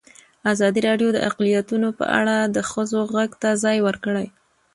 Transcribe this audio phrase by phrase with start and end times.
[0.53, 4.27] ازادي راډیو د اقلیتونه په اړه د ښځو غږ ته ځای ورکړی.